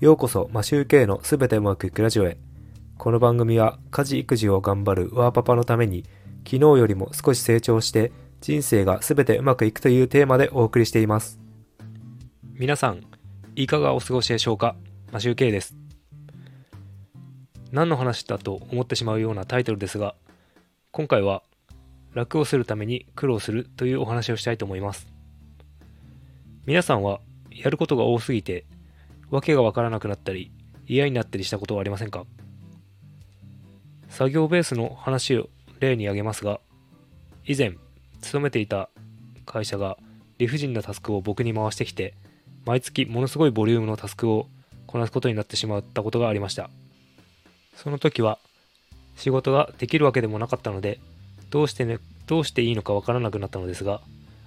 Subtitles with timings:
[0.00, 2.38] ようこそマシューケイのすべてうまくいくラジオへ。
[2.96, 6.06] この番組は家事育児を頑張るワーパパのために
[6.38, 8.10] 昨日よりも少し成長して
[8.40, 11.38] 人生がすべてうまくいくというテーマでお送りしています。
[12.54, 13.02] 皆さん、
[13.56, 14.74] いかがお過ごしでしょうか？
[15.12, 15.76] マシューケイです。
[17.70, 20.14] 何の話だと思ってしまうようなタイトルですが、
[20.92, 21.42] 今回は
[22.14, 25.06] 楽をするために苦労するというお話をしたいと思います。
[26.64, 27.20] 皆さんは
[27.50, 28.64] やることが多すぎて
[29.30, 30.50] わけがわからなくなったり
[30.86, 32.24] 嫌になったりしたことはありませんか？
[34.08, 35.48] 作業ベースの話を
[35.78, 36.60] 例に挙げますが
[37.46, 37.74] 以前
[38.20, 38.90] 勤めていた
[39.46, 39.96] 会社が
[40.38, 42.14] 理不尽なタスクを僕に回してきて
[42.66, 44.48] 毎月ものすごいボリュームのタスクを
[44.86, 46.68] こなすことになってしまったことがありました。
[47.76, 48.38] その時は
[49.16, 50.98] 仕事ができるわけでもなかったので
[51.50, 54.00] どうしてねどうしていいのかわからなくなったのですが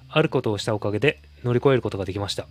[0.09, 2.47] あることをしたおかげで乗り越えることができました。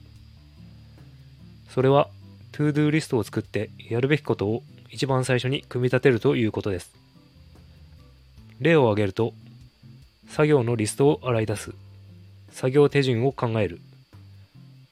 [1.68, 2.08] それは
[2.52, 6.92] ToDo リストを作ってやるべきことを一番最初に組み立てるということです。
[8.60, 9.32] 例を挙げると
[10.28, 11.72] 作業のリストを洗い出す。
[12.50, 13.80] 作業手順を考える。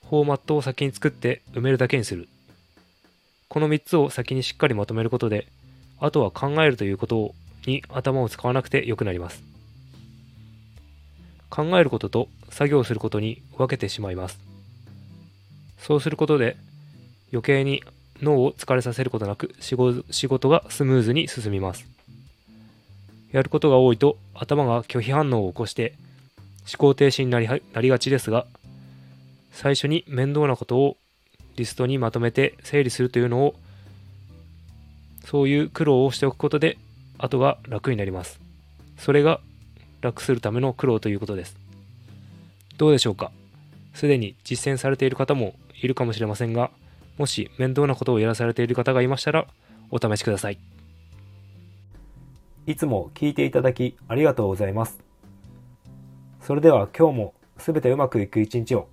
[0.09, 2.29] フォーマットを先に作って埋めるだけにする。
[3.49, 5.47] この3つを先にしっかりまとめることで
[5.99, 7.35] あとは考えるということ
[7.67, 9.43] に頭を使わなくてよくなります。
[11.51, 14.39] 考えることと作業することに分けてしまいます。
[15.79, 16.57] そうすることで
[17.33, 17.83] 余計に
[18.23, 21.87] 脳を疲れさせることなく仕事がスムーズに進みます。
[23.33, 25.95] やることが多いと頭が拒否反応を起こして
[26.67, 28.47] 思考停止になりなりがちですが
[29.53, 30.97] 最初に面倒なことを
[31.57, 33.55] リストにまとめて整理するというのを
[35.25, 36.77] そういう苦労をしておくことで
[37.19, 38.41] 後が楽になります。
[38.99, 39.41] それが
[40.01, 41.57] 楽するための苦労ということです。
[42.79, 43.31] どうでしょうか？
[43.95, 46.71] すでに実践されている方もいるかもしれませんが
[47.19, 49.47] もし面倒なことをやらされている方がいましたら
[49.91, 50.59] お試しください。
[52.67, 54.99] いつも聞いていただきありがとうございます。
[56.41, 58.89] それでは今日もすべてうまくいく一日を。